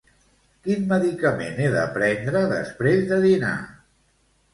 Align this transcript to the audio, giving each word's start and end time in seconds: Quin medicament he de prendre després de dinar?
Quin 0.67 0.85
medicament 0.93 1.59
he 1.65 1.67
de 1.75 1.83
prendre 1.97 2.41
després 2.53 3.05
de 3.13 3.21
dinar? 3.27 3.53